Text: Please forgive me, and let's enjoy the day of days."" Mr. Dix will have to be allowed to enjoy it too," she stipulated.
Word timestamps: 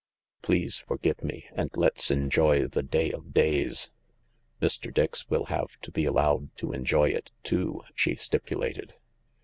Please 0.41 0.79
forgive 0.79 1.23
me, 1.23 1.45
and 1.53 1.69
let's 1.75 2.09
enjoy 2.09 2.65
the 2.65 2.81
day 2.81 3.11
of 3.11 3.35
days."" 3.35 3.91
Mr. 4.59 4.91
Dix 4.91 5.29
will 5.29 5.45
have 5.45 5.77
to 5.83 5.91
be 5.91 6.05
allowed 6.05 6.49
to 6.57 6.71
enjoy 6.73 7.09
it 7.09 7.29
too," 7.43 7.83
she 7.93 8.15
stipulated. 8.15 8.95